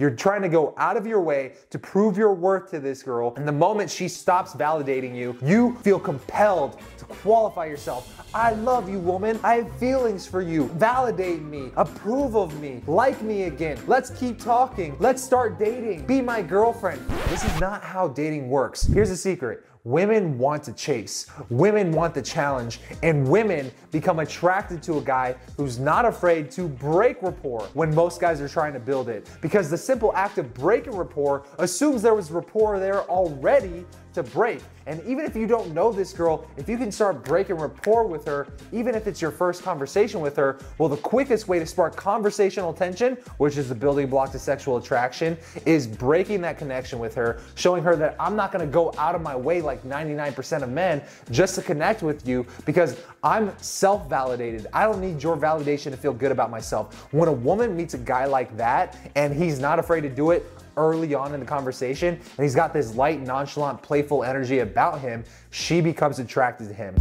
You're 0.00 0.10
trying 0.10 0.40
to 0.40 0.48
go 0.48 0.72
out 0.78 0.96
of 0.96 1.06
your 1.06 1.20
way 1.20 1.52
to 1.68 1.78
prove 1.78 2.16
your 2.16 2.32
worth 2.32 2.70
to 2.70 2.80
this 2.80 3.02
girl. 3.02 3.34
And 3.36 3.46
the 3.46 3.52
moment 3.52 3.90
she 3.90 4.08
stops 4.08 4.54
validating 4.54 5.14
you, 5.14 5.36
you 5.44 5.76
feel 5.82 6.00
compelled 6.00 6.80
to 6.96 7.04
qualify 7.04 7.66
yourself. 7.66 8.26
I 8.34 8.52
love 8.52 8.88
you, 8.88 8.98
woman. 8.98 9.38
I 9.44 9.56
have 9.56 9.76
feelings 9.76 10.26
for 10.26 10.40
you. 10.40 10.68
Validate 10.68 11.42
me. 11.42 11.70
Approve 11.76 12.34
of 12.34 12.58
me. 12.62 12.82
Like 12.86 13.20
me 13.20 13.42
again. 13.42 13.78
Let's 13.86 14.08
keep 14.08 14.38
talking. 14.38 14.96
Let's 15.00 15.22
start 15.22 15.58
dating. 15.58 16.06
Be 16.06 16.22
my 16.22 16.40
girlfriend. 16.40 17.06
This 17.28 17.44
is 17.44 17.60
not 17.60 17.82
how 17.82 18.08
dating 18.08 18.48
works. 18.48 18.84
Here's 18.84 19.10
a 19.10 19.16
secret 19.18 19.66
Women 19.84 20.36
want 20.36 20.62
to 20.64 20.74
chase, 20.74 21.26
women 21.48 21.90
want 21.92 22.12
the 22.12 22.20
challenge, 22.20 22.80
and 23.02 23.26
women 23.26 23.72
become 23.90 24.18
attracted 24.18 24.82
to 24.82 24.98
a 24.98 25.00
guy 25.00 25.36
who's 25.56 25.78
not 25.78 26.04
afraid 26.04 26.50
to 26.50 26.68
break 26.68 27.22
rapport 27.22 27.62
when 27.72 27.94
most 27.94 28.20
guys 28.20 28.42
are 28.42 28.48
trying 28.48 28.74
to 28.74 28.78
build 28.78 29.08
it. 29.08 29.30
Because 29.40 29.70
the 29.70 29.78
simple 29.78 30.12
act 30.14 30.36
of 30.36 30.52
breaking 30.52 30.94
rapport 30.94 31.44
assumes 31.56 32.02
there 32.02 32.14
was 32.14 32.30
rapport 32.30 32.78
there 32.78 33.04
already 33.04 33.86
to 34.12 34.22
break. 34.22 34.60
And 34.86 35.00
even 35.06 35.24
if 35.24 35.36
you 35.36 35.46
don't 35.46 35.72
know 35.72 35.92
this 35.92 36.12
girl, 36.12 36.46
if 36.56 36.68
you 36.68 36.76
can 36.76 36.90
start 36.90 37.24
breaking 37.24 37.56
rapport 37.56 38.06
with 38.06 38.24
her, 38.26 38.48
even 38.72 38.94
if 38.94 39.06
it's 39.06 39.22
your 39.22 39.30
first 39.30 39.62
conversation 39.62 40.20
with 40.20 40.36
her, 40.36 40.58
well, 40.78 40.88
the 40.88 40.96
quickest 40.96 41.46
way 41.46 41.58
to 41.58 41.66
spark 41.66 41.94
conversational 41.94 42.72
tension, 42.72 43.16
which 43.38 43.56
is 43.56 43.68
the 43.68 43.74
building 43.74 44.08
block 44.08 44.32
to 44.32 44.38
sexual 44.38 44.78
attraction, 44.78 45.38
is 45.64 45.86
breaking 45.86 46.40
that 46.40 46.58
connection 46.58 46.98
with 46.98 47.14
her, 47.14 47.40
showing 47.54 47.84
her 47.84 47.94
that 47.96 48.16
I'm 48.18 48.34
not 48.34 48.50
gonna 48.50 48.66
go 48.66 48.92
out 48.98 49.14
of 49.14 49.22
my 49.22 49.36
way 49.36 49.60
like 49.70 49.84
99% 49.84 50.62
of 50.62 50.70
men 50.70 51.02
just 51.30 51.54
to 51.54 51.62
connect 51.62 52.02
with 52.02 52.26
you 52.26 52.44
because 52.66 53.00
I'm 53.22 53.56
self 53.58 54.08
validated. 54.08 54.66
I 54.72 54.84
don't 54.84 55.00
need 55.00 55.22
your 55.22 55.36
validation 55.36 55.90
to 55.92 55.96
feel 55.96 56.12
good 56.12 56.32
about 56.32 56.50
myself. 56.50 57.12
When 57.12 57.28
a 57.28 57.32
woman 57.32 57.76
meets 57.76 57.94
a 57.94 57.98
guy 57.98 58.24
like 58.24 58.56
that 58.56 58.96
and 59.14 59.32
he's 59.32 59.60
not 59.60 59.78
afraid 59.78 60.00
to 60.02 60.08
do 60.08 60.32
it, 60.32 60.44
early 60.76 61.14
on 61.14 61.34
in 61.34 61.40
the 61.40 61.46
conversation 61.46 62.14
and 62.14 62.42
he's 62.44 62.54
got 62.54 62.72
this 62.72 62.94
light, 62.94 63.20
nonchalant, 63.20 63.82
playful 63.82 64.24
energy 64.24 64.60
about 64.60 65.00
him, 65.00 65.22
she 65.50 65.80
becomes 65.80 66.18
attracted 66.18 66.68
to 66.68 66.74
him. 66.74 66.94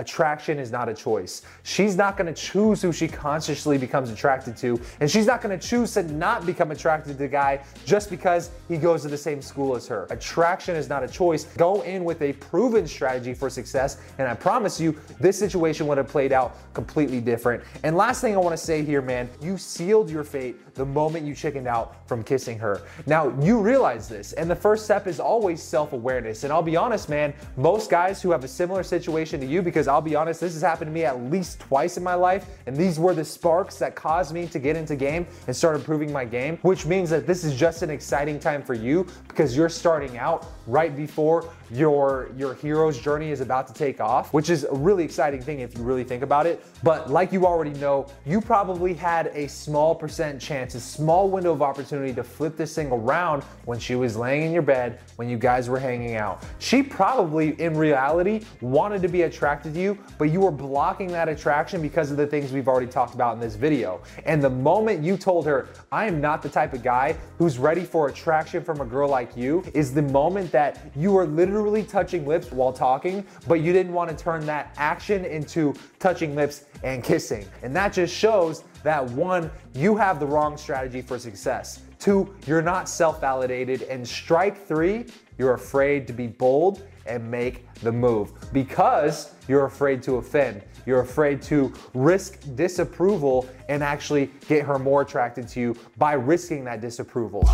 Attraction 0.00 0.58
is 0.58 0.72
not 0.72 0.88
a 0.88 0.94
choice. 0.94 1.42
She's 1.62 1.94
not 1.94 2.16
gonna 2.16 2.32
choose 2.32 2.80
who 2.80 2.90
she 2.90 3.06
consciously 3.06 3.76
becomes 3.76 4.08
attracted 4.10 4.56
to, 4.56 4.80
and 5.00 5.10
she's 5.10 5.26
not 5.26 5.42
gonna 5.42 5.58
choose 5.58 5.92
to 5.92 6.02
not 6.04 6.46
become 6.46 6.70
attracted 6.70 7.12
to 7.12 7.18
the 7.18 7.28
guy 7.28 7.62
just 7.84 8.08
because 8.08 8.48
he 8.66 8.78
goes 8.78 9.02
to 9.02 9.08
the 9.08 9.18
same 9.18 9.42
school 9.42 9.76
as 9.76 9.86
her. 9.86 10.06
Attraction 10.08 10.74
is 10.74 10.88
not 10.88 11.04
a 11.04 11.08
choice. 11.08 11.44
Go 11.44 11.82
in 11.82 12.02
with 12.04 12.22
a 12.22 12.32
proven 12.32 12.86
strategy 12.86 13.34
for 13.34 13.50
success, 13.50 13.98
and 14.16 14.26
I 14.26 14.32
promise 14.32 14.80
you, 14.80 14.98
this 15.20 15.38
situation 15.38 15.86
would 15.86 15.98
have 15.98 16.08
played 16.08 16.32
out 16.32 16.56
completely 16.72 17.20
different. 17.20 17.62
And 17.82 17.94
last 17.94 18.22
thing 18.22 18.34
I 18.34 18.38
wanna 18.38 18.56
say 18.56 18.82
here, 18.82 19.02
man, 19.02 19.28
you 19.42 19.58
sealed 19.58 20.08
your 20.08 20.24
fate 20.24 20.74
the 20.74 20.86
moment 20.86 21.26
you 21.26 21.34
chickened 21.34 21.68
out 21.68 22.08
from 22.08 22.22
kissing 22.24 22.58
her. 22.58 22.80
Now, 23.04 23.38
you 23.42 23.60
realize 23.60 24.08
this, 24.08 24.32
and 24.32 24.50
the 24.50 24.56
first 24.56 24.86
step 24.86 25.06
is 25.06 25.20
always 25.20 25.62
self 25.62 25.92
awareness. 25.92 26.44
And 26.44 26.52
I'll 26.52 26.62
be 26.62 26.76
honest, 26.76 27.10
man, 27.10 27.34
most 27.58 27.90
guys 27.90 28.22
who 28.22 28.30
have 28.30 28.44
a 28.44 28.48
similar 28.48 28.82
situation 28.82 29.40
to 29.40 29.46
you, 29.46 29.60
because 29.60 29.88
I'll 29.90 30.00
be 30.00 30.14
honest, 30.14 30.40
this 30.40 30.54
has 30.54 30.62
happened 30.62 30.88
to 30.88 30.92
me 30.92 31.04
at 31.04 31.20
least 31.24 31.60
twice 31.60 31.96
in 31.96 32.02
my 32.02 32.14
life, 32.14 32.46
and 32.66 32.76
these 32.76 32.98
were 32.98 33.12
the 33.12 33.24
sparks 33.24 33.78
that 33.78 33.94
caused 33.94 34.32
me 34.32 34.46
to 34.46 34.58
get 34.58 34.76
into 34.76 34.96
game 34.96 35.26
and 35.46 35.54
start 35.54 35.76
improving 35.76 36.12
my 36.12 36.24
game, 36.24 36.58
which 36.62 36.86
means 36.86 37.10
that 37.10 37.26
this 37.26 37.44
is 37.44 37.58
just 37.58 37.82
an 37.82 37.90
exciting 37.90 38.38
time 38.38 38.62
for 38.62 38.74
you 38.74 39.06
because 39.28 39.56
you're 39.56 39.68
starting 39.68 40.16
out 40.16 40.46
right 40.66 40.96
before 40.96 41.50
your 41.72 42.30
your 42.36 42.54
hero's 42.54 42.98
journey 42.98 43.30
is 43.30 43.40
about 43.40 43.66
to 43.68 43.74
take 43.74 44.00
off, 44.00 44.32
which 44.32 44.50
is 44.50 44.64
a 44.64 44.74
really 44.74 45.04
exciting 45.04 45.40
thing 45.40 45.60
if 45.60 45.76
you 45.76 45.82
really 45.82 46.04
think 46.04 46.22
about 46.22 46.46
it. 46.46 46.64
But 46.82 47.10
like 47.10 47.32
you 47.32 47.46
already 47.46 47.78
know, 47.78 48.06
you 48.26 48.40
probably 48.40 48.94
had 48.94 49.28
a 49.28 49.48
small 49.48 49.94
percent 49.94 50.40
chance, 50.40 50.74
a 50.74 50.80
small 50.80 51.28
window 51.28 51.52
of 51.52 51.62
opportunity 51.62 52.12
to 52.14 52.24
flip 52.24 52.56
this 52.56 52.74
thing 52.74 52.90
around 52.90 53.42
when 53.64 53.78
she 53.78 53.94
was 53.94 54.16
laying 54.16 54.44
in 54.44 54.52
your 54.52 54.62
bed, 54.62 55.00
when 55.16 55.28
you 55.28 55.38
guys 55.38 55.68
were 55.68 55.78
hanging 55.78 56.16
out. 56.16 56.42
She 56.58 56.82
probably 56.82 57.60
in 57.60 57.76
reality 57.76 58.44
wanted 58.60 59.02
to 59.02 59.08
be 59.08 59.22
attracted 59.22 59.74
to 59.74 59.80
you, 59.80 59.98
but 60.18 60.24
you 60.24 60.40
were 60.40 60.50
blocking 60.50 61.08
that 61.08 61.28
attraction 61.28 61.80
because 61.82 62.10
of 62.10 62.16
the 62.16 62.26
things 62.26 62.52
we've 62.52 62.68
already 62.68 62.86
talked 62.86 63.14
about 63.14 63.34
in 63.34 63.40
this 63.40 63.54
video. 63.54 64.00
And 64.24 64.42
the 64.42 64.50
moment 64.50 65.02
you 65.02 65.16
told 65.16 65.46
her, 65.46 65.68
I 65.92 66.06
am 66.06 66.20
not 66.20 66.42
the 66.42 66.48
type 66.48 66.72
of 66.72 66.82
guy 66.82 67.16
who's 67.38 67.58
ready 67.58 67.84
for 67.84 68.08
attraction 68.08 68.64
from 68.64 68.80
a 68.80 68.84
girl 68.84 69.08
like 69.08 69.36
you, 69.36 69.62
is 69.74 69.92
the 69.94 70.02
moment 70.02 70.50
that 70.52 70.90
you 70.96 71.16
are 71.16 71.26
literally 71.26 71.59
touching 71.82 72.26
lips 72.26 72.50
while 72.52 72.72
talking, 72.72 73.24
but 73.46 73.60
you 73.60 73.72
didn't 73.72 73.92
want 73.92 74.10
to 74.10 74.16
turn 74.16 74.46
that 74.46 74.74
action 74.76 75.24
into 75.24 75.74
touching 75.98 76.34
lips 76.34 76.64
and 76.82 77.04
kissing. 77.04 77.46
And 77.62 77.74
that 77.76 77.92
just 77.92 78.14
shows 78.14 78.64
that 78.82 79.04
one, 79.10 79.50
you 79.74 79.96
have 79.96 80.20
the 80.20 80.26
wrong 80.26 80.56
strategy 80.56 81.02
for 81.02 81.18
success. 81.18 81.82
Two, 81.98 82.34
you're 82.46 82.62
not 82.62 82.88
self 82.88 83.20
validated. 83.20 83.82
And 83.82 84.06
strike 84.06 84.66
three, 84.66 85.06
you're 85.38 85.54
afraid 85.54 86.06
to 86.06 86.12
be 86.12 86.26
bold 86.26 86.82
and 87.06 87.30
make 87.30 87.72
the 87.74 87.92
move 87.92 88.32
because 88.52 89.34
you're 89.48 89.66
afraid 89.66 90.02
to 90.04 90.16
offend. 90.16 90.62
You're 90.86 91.00
afraid 91.00 91.42
to 91.42 91.72
risk 91.92 92.40
disapproval 92.54 93.48
and 93.68 93.82
actually 93.82 94.30
get 94.48 94.64
her 94.64 94.78
more 94.78 95.02
attracted 95.02 95.46
to 95.48 95.60
you 95.60 95.76
by 95.98 96.14
risking 96.14 96.64
that 96.64 96.80
disapproval. 96.80 97.48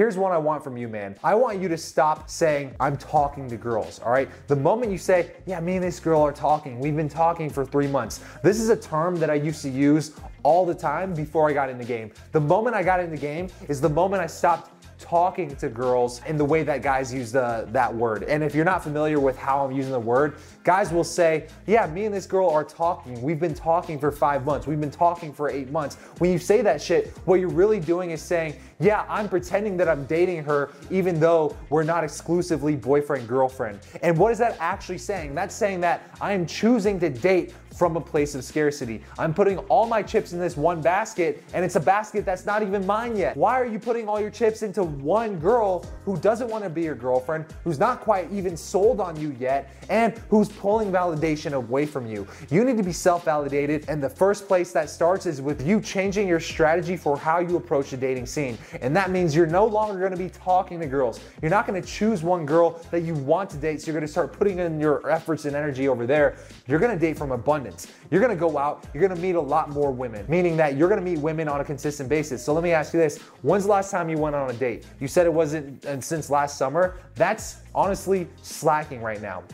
Here's 0.00 0.16
what 0.16 0.32
I 0.32 0.38
want 0.38 0.64
from 0.64 0.78
you, 0.78 0.88
man. 0.88 1.14
I 1.22 1.34
want 1.34 1.60
you 1.60 1.68
to 1.68 1.76
stop 1.76 2.30
saying, 2.30 2.74
I'm 2.80 2.96
talking 2.96 3.50
to 3.50 3.58
girls, 3.58 3.98
all 3.98 4.10
right? 4.10 4.30
The 4.46 4.56
moment 4.56 4.90
you 4.90 4.96
say, 4.96 5.32
yeah, 5.44 5.60
me 5.60 5.74
and 5.74 5.84
this 5.84 6.00
girl 6.00 6.22
are 6.22 6.32
talking, 6.32 6.80
we've 6.80 6.96
been 6.96 7.06
talking 7.06 7.50
for 7.50 7.66
three 7.66 7.86
months. 7.86 8.24
This 8.42 8.60
is 8.60 8.70
a 8.70 8.76
term 8.76 9.16
that 9.16 9.28
I 9.28 9.34
used 9.34 9.60
to 9.60 9.68
use 9.68 10.12
all 10.42 10.64
the 10.64 10.74
time 10.74 11.12
before 11.12 11.50
I 11.50 11.52
got 11.52 11.68
in 11.68 11.76
the 11.76 11.84
game. 11.84 12.12
The 12.32 12.40
moment 12.40 12.74
I 12.74 12.82
got 12.82 13.00
in 13.00 13.10
the 13.10 13.16
game 13.18 13.50
is 13.68 13.78
the 13.78 13.90
moment 13.90 14.22
I 14.22 14.26
stopped 14.26 14.70
talking 14.98 15.54
to 15.56 15.68
girls 15.68 16.22
in 16.26 16.38
the 16.38 16.44
way 16.46 16.62
that 16.62 16.80
guys 16.82 17.12
use 17.12 17.30
the, 17.32 17.66
that 17.70 17.94
word. 17.94 18.22
And 18.22 18.42
if 18.42 18.54
you're 18.54 18.64
not 18.64 18.82
familiar 18.82 19.20
with 19.20 19.36
how 19.36 19.66
I'm 19.66 19.72
using 19.72 19.92
the 19.92 20.00
word, 20.00 20.36
guys 20.70 20.92
will 20.92 21.02
say, 21.02 21.48
Yeah, 21.66 21.88
me 21.88 22.04
and 22.04 22.14
this 22.14 22.26
girl 22.26 22.48
are 22.48 22.62
talking. 22.62 23.20
We've 23.20 23.40
been 23.40 23.54
talking 23.54 23.98
for 23.98 24.12
five 24.12 24.44
months. 24.44 24.68
We've 24.68 24.80
been 24.80 24.88
talking 24.88 25.32
for 25.32 25.50
eight 25.50 25.68
months. 25.68 25.96
When 26.18 26.30
you 26.30 26.38
say 26.38 26.62
that 26.62 26.80
shit, 26.80 27.08
what 27.24 27.40
you're 27.40 27.48
really 27.48 27.80
doing 27.80 28.12
is 28.12 28.22
saying, 28.22 28.54
Yeah, 28.78 29.04
I'm 29.08 29.28
pretending 29.28 29.76
that 29.78 29.88
I'm 29.88 30.04
dating 30.04 30.44
her, 30.44 30.70
even 30.88 31.18
though 31.18 31.56
we're 31.70 31.82
not 31.82 32.04
exclusively 32.04 32.76
boyfriend 32.76 33.26
girlfriend. 33.26 33.80
And 34.04 34.16
what 34.16 34.30
is 34.30 34.38
that 34.38 34.56
actually 34.60 34.98
saying? 34.98 35.34
That's 35.34 35.56
saying 35.56 35.80
that 35.80 36.02
I 36.20 36.34
am 36.34 36.46
choosing 36.46 37.00
to 37.00 37.10
date 37.10 37.52
from 37.76 37.96
a 37.96 38.00
place 38.00 38.34
of 38.34 38.44
scarcity. 38.44 39.02
I'm 39.18 39.32
putting 39.32 39.58
all 39.70 39.86
my 39.86 40.02
chips 40.02 40.32
in 40.32 40.38
this 40.38 40.56
one 40.56 40.80
basket, 40.82 41.42
and 41.54 41.64
it's 41.64 41.76
a 41.76 41.80
basket 41.80 42.24
that's 42.24 42.44
not 42.44 42.62
even 42.62 42.84
mine 42.84 43.16
yet. 43.16 43.36
Why 43.36 43.60
are 43.60 43.66
you 43.66 43.78
putting 43.78 44.08
all 44.08 44.20
your 44.20 44.30
chips 44.30 44.62
into 44.62 44.82
one 44.82 45.38
girl 45.38 45.86
who 46.04 46.16
doesn't 46.18 46.48
want 46.48 46.64
to 46.64 46.70
be 46.70 46.82
your 46.82 46.94
girlfriend, 46.94 47.46
who's 47.64 47.78
not 47.78 48.00
quite 48.00 48.30
even 48.32 48.56
sold 48.56 49.00
on 49.00 49.18
you 49.18 49.34
yet, 49.38 49.70
and 49.88 50.18
who's 50.28 50.48
pulling 50.60 50.92
validation 50.92 51.54
away 51.54 51.86
from 51.86 52.06
you? 52.06 52.26
You 52.50 52.64
need 52.64 52.76
to 52.76 52.82
be 52.82 52.92
self 52.92 53.24
validated, 53.24 53.86
and 53.88 54.02
the 54.02 54.10
first 54.10 54.46
place 54.46 54.72
that 54.72 54.90
starts 54.90 55.24
is 55.24 55.40
with 55.40 55.66
you 55.66 55.80
changing 55.80 56.28
your 56.28 56.40
strategy 56.40 56.96
for 56.96 57.16
how 57.16 57.38
you 57.38 57.56
approach 57.56 57.90
the 57.90 57.96
dating 57.96 58.26
scene. 58.26 58.58
And 58.82 58.94
that 58.94 59.10
means 59.10 59.34
you're 59.34 59.46
no 59.46 59.64
longer 59.64 60.10
to 60.10 60.16
be 60.16 60.28
talking 60.28 60.78
to 60.80 60.86
girls. 60.86 61.20
You're 61.40 61.50
not 61.50 61.66
to 61.66 61.80
choose 61.82 62.22
one 62.22 62.44
girl 62.44 62.82
that 62.90 63.02
you 63.02 63.14
want 63.14 63.48
to 63.50 63.56
date, 63.56 63.80
so 63.80 63.90
you're 63.90 64.00
to 64.00 64.08
start 64.08 64.32
putting 64.32 64.58
in 64.58 64.80
your 64.80 65.08
efforts 65.08 65.44
and 65.44 65.56
energy 65.56 65.88
over 65.88 66.06
there. 66.06 66.36
You're 66.66 66.78
to 66.78 66.96
date 66.96 67.16
from 67.16 67.32
abundance. 67.32 67.86
You're 68.10 68.20
gonna 68.20 68.36
go 68.36 68.58
out, 68.58 68.86
you're 68.92 69.06
gonna 69.06 69.20
meet 69.20 69.36
a 69.36 69.40
lot 69.40 69.70
more 69.70 69.92
women, 69.92 70.24
meaning 70.28 70.56
that 70.56 70.76
you're 70.76 70.88
gonna 70.88 71.00
meet 71.00 71.18
women 71.18 71.48
on 71.48 71.60
a 71.60 71.64
consistent 71.64 72.08
basis. 72.08 72.44
So 72.44 72.52
let 72.52 72.64
me 72.64 72.72
ask 72.72 72.92
you 72.92 73.00
this 73.00 73.18
when's 73.42 73.64
the 73.64 73.70
last 73.70 73.90
time 73.90 74.08
you 74.08 74.18
went 74.18 74.34
on 74.34 74.50
a 74.50 74.54
date? 74.54 74.84
You 74.98 75.08
said 75.08 75.26
it 75.26 75.32
wasn't 75.32 75.84
uh, 75.86 76.00
since 76.00 76.28
last 76.28 76.58
summer. 76.58 76.96
That's 77.14 77.58
honestly 77.74 78.28
slacking 78.42 79.00
right 79.02 79.22
now. 79.22 79.44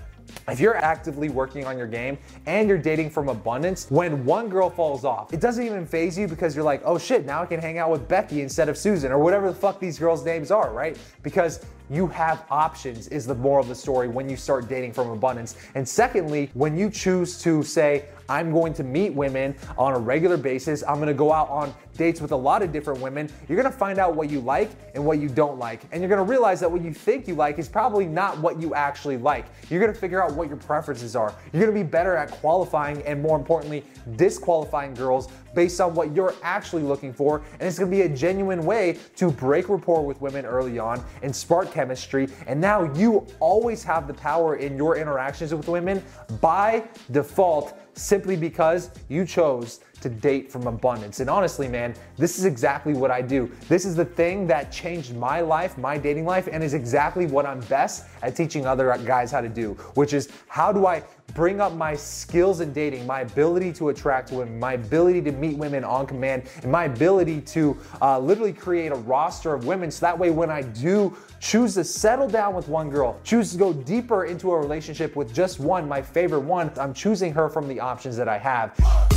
If 0.49 0.61
you're 0.61 0.77
actively 0.77 1.29
working 1.29 1.67
on 1.67 1.77
your 1.77 1.87
game 1.87 2.19
and 2.47 2.69
you're 2.69 2.79
dating 2.79 3.11
from 3.11 3.29
abundance, 3.29 3.91
when 3.91 4.25
one 4.25 4.49
girl 4.49 4.71
falls 4.71 5.05
off, 5.05 5.33
it 5.33 5.41
doesn't 5.41 5.65
even 5.65 5.87
faze 5.87 6.17
you 6.19 6.29
because 6.29 6.55
you're 6.55 6.65
like, 6.65 6.83
oh 6.85 6.99
shit, 6.99 7.27
now 7.27 7.43
I 7.43 7.47
can 7.47 7.61
hang 7.61 7.79
out 7.79 7.91
with 7.91 8.07
Becky 8.09 8.43
instead 8.43 8.69
of 8.69 8.79
Susan 8.79 9.11
or 9.13 9.19
whatever 9.19 9.49
the 9.49 9.55
fuck 9.55 9.81
these 9.81 9.99
girls' 9.99 10.25
names 10.25 10.51
are, 10.51 10.73
right? 10.73 10.99
Because 11.23 11.65
you 11.91 12.07
have 12.09 12.45
options 12.51 13.09
is 13.09 13.27
the 13.27 13.35
moral 13.35 13.63
of 13.63 13.69
the 13.69 13.75
story 13.75 14.09
when 14.09 14.29
you 14.29 14.37
start 14.37 14.69
dating 14.69 14.93
from 14.93 15.11
abundance. 15.11 15.57
And 15.75 15.89
secondly, 15.89 16.51
when 16.55 16.77
you 16.77 16.91
choose 16.91 17.41
to 17.43 17.63
say, 17.63 18.07
I'm 18.29 18.53
going 18.53 18.75
to 18.75 18.85
meet 18.85 19.15
women 19.15 19.55
on 19.79 19.93
a 19.95 19.99
regular 19.99 20.37
basis. 20.37 20.83
I'm 20.87 20.99
gonna 20.99 21.15
go 21.15 21.33
out 21.33 21.49
on 21.49 21.75
dates 21.97 22.21
with 22.21 22.33
a 22.33 22.37
lot 22.37 22.63
of 22.63 22.73
different 22.73 23.01
women. 23.01 23.31
You're 23.49 23.57
gonna 23.57 23.75
find 23.75 23.99
out 23.99 24.15
what 24.15 24.31
you 24.31 24.41
like 24.41 24.71
and 24.95 25.05
what 25.05 25.19
you 25.19 25.29
don't 25.29 25.59
like. 25.59 25.83
And 25.93 26.03
you're 26.03 26.11
gonna 26.11 26.25
realize 26.25 26.61
that 26.61 26.71
what 26.71 26.83
you 26.83 26.93
think 26.93 27.29
you 27.29 27.35
like 27.35 27.59
is 27.59 27.69
probably 27.69 28.07
not 28.07 28.39
what 28.39 28.61
you 28.61 28.75
actually 28.75 29.17
like. 29.17 29.47
You're 29.71 29.81
gonna 29.81 29.95
figure 29.95 30.23
out 30.23 30.35
what 30.35 30.49
your 30.49 30.57
preferences 30.57 31.15
are. 31.15 31.35
You're 31.53 31.63
gonna 31.63 31.73
be 31.73 31.89
better 31.89 32.17
at 32.17 32.31
qualifying 32.31 33.03
and 33.03 33.23
more 33.23 33.37
importantly, 33.39 33.85
disqualifying 34.17 34.95
girls 34.95 35.29
based 35.57 35.81
on 35.81 35.95
what 35.95 36.15
you're 36.15 36.35
actually 36.45 36.83
looking 36.83 37.13
for. 37.13 37.43
And 37.55 37.63
it's 37.63 37.81
gonna 37.81 37.91
be 37.91 38.03
a 38.03 38.09
genuine 38.09 38.65
way 38.65 38.99
to 39.17 39.33
break 39.33 39.69
rapport 39.69 40.07
with 40.07 40.21
women 40.21 40.47
early 40.47 40.79
on 40.79 41.05
and 41.23 41.35
spark 41.35 41.73
chemistry. 41.73 42.29
And 42.47 42.61
now 42.61 42.93
you 42.95 43.27
always 43.41 43.83
have 43.83 44.07
the 44.07 44.15
power 44.15 44.55
in 44.55 44.77
your 44.77 44.97
interactions 44.97 45.53
with 45.53 45.67
women 45.67 46.01
by 46.41 46.85
default 47.11 47.77
simply 47.95 48.37
because 48.37 48.91
you 49.09 49.25
chose 49.25 49.81
to 50.03 50.09
date 50.09 50.51
from 50.51 50.67
abundance. 50.67 51.21
And 51.21 51.31
honestly, 51.31 51.69
man, 51.69 51.95
this 52.17 52.39
is 52.39 52.45
exactly 52.45 52.95
what 52.95 53.11
I 53.11 53.23
do. 53.23 53.51
This 53.69 53.85
is 53.85 53.95
the 53.95 54.05
thing 54.05 54.47
that 54.47 54.73
changed 54.73 55.15
my 55.17 55.41
life, 55.41 55.79
my 55.79 55.99
dating 55.99 56.25
life, 56.25 56.49
and 56.51 56.63
is 56.63 56.75
exactly 56.75 57.27
what 57.27 57.47
I'm 57.47 57.61
best 57.61 58.05
at 58.23 58.37
teaching 58.37 58.67
other 58.67 58.97
guys 59.05 59.31
how 59.31 59.41
to 59.41 59.49
do, 59.49 59.75
which 59.95 60.13
is 60.13 60.29
how 60.49 60.73
do 60.73 60.87
I 60.87 61.03
bring 61.35 61.61
up 61.61 61.75
my 61.75 61.95
skills 61.95 62.61
in 62.61 62.73
dating, 62.73 63.07
my 63.07 63.21
ability 63.21 63.73
to 63.75 63.89
attract 63.89 64.33
women, 64.33 64.59
my 64.59 64.75
ability 64.75 65.21
to 65.23 65.33
meet 65.33 65.57
women 65.57 65.85
on 65.85 66.07
command, 66.07 66.45
and 66.63 66.71
my 66.71 66.85
ability 66.85 67.41
to 67.43 67.77
uh, 68.01 68.19
literally 68.19 68.53
create 68.53 68.93
a 68.93 68.97
roster 68.97 69.53
of 69.53 69.67
women 69.67 69.91
so 69.91 70.07
that 70.07 70.19
way 70.19 70.31
when 70.31 70.51
I 70.51 70.63
do 70.63 71.17
choose 71.41 71.75
to 71.75 71.85
settle 71.85 72.29
down 72.29 72.55
with 72.55 72.69
one 72.69 72.91
girl, 72.91 73.19
choose 73.25 73.53
to 73.53 73.59
go 73.59 73.73
deeper 73.73 74.25
into 74.25 74.53
a 74.53 74.59
relationship 74.59 75.17
with 75.17 75.35
just 75.35 75.61
one, 75.61 75.89
my 75.89 76.01
favorite 76.01 76.41
one, 76.41 76.71
I'm 76.79 76.95
choosing 76.95 77.33
her 77.35 77.49
from 77.49 77.69
the 77.69 77.81
options 77.81 78.17
that 78.17 78.29
I 78.29 78.39
have. 78.39 79.16